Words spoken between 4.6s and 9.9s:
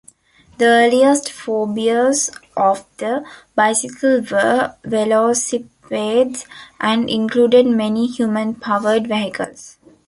"velocipedes", and included many human-powered vehicles.